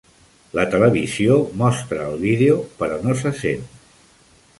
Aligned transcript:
La 0.59 0.63
televisió 0.75 1.35
mostra 1.59 2.07
el 2.13 2.17
vídeo 2.23 2.57
però 2.81 2.97
no 3.05 3.19
se 3.21 3.33
sent. 3.43 3.69